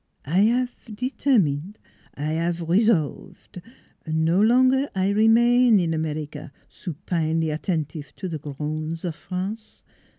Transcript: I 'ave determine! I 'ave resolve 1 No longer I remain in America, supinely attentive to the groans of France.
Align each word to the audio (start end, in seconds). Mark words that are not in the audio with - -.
I 0.25 0.49
'ave 0.51 0.95
determine! 0.95 1.75
I 2.15 2.35
'ave 2.35 2.63
resolve 2.65 3.47
1 4.05 4.25
No 4.25 4.41
longer 4.41 4.89
I 4.95 5.09
remain 5.09 5.79
in 5.79 5.93
America, 5.93 6.51
supinely 6.67 7.51
attentive 7.51 8.11
to 8.15 8.27
the 8.27 8.39
groans 8.39 9.05
of 9.05 9.13
France. 9.13 9.83